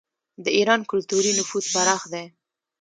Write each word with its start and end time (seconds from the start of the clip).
د 0.43 0.45
ایران 0.57 0.81
کلتوري 0.91 1.31
نفوذ 1.39 1.65
پراخ 1.73 2.01
دی. 2.13 2.25